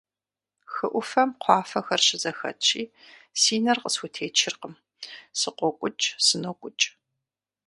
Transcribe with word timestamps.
Хы 0.71 0.87
Ӏуфэм 0.91 1.29
кхъуафэхэр 1.39 2.01
щызэхэтщи, 2.07 2.83
си 3.41 3.55
нэр 3.63 3.77
къысхутечыркъым: 3.83 4.73
сыкъокӀукӀ-сынокӀукӀ. 5.39 6.85